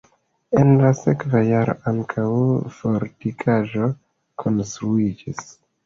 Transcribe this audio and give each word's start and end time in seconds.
En 0.61 0.71
la 0.83 0.89
sekva 1.01 1.41
jaro 1.49 1.75
ankaŭ 1.93 2.27
fortikaĵo 2.81 3.95
konstruiĝis. 4.47 5.51